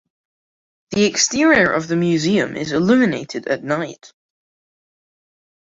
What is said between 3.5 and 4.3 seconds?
night.